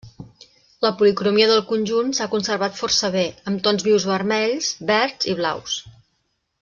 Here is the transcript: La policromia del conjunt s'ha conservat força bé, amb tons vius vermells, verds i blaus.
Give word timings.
La 0.85 0.89
policromia 1.01 1.49
del 1.51 1.61
conjunt 1.71 2.09
s'ha 2.19 2.27
conservat 2.31 2.79
força 2.79 3.11
bé, 3.17 3.25
amb 3.51 3.63
tons 3.69 3.85
vius 3.89 4.09
vermells, 4.13 4.71
verds 4.93 5.31
i 5.35 5.39
blaus. 5.43 5.77